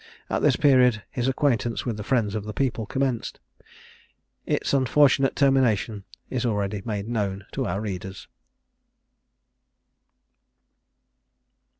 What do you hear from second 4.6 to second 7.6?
unfortunate termination is already made known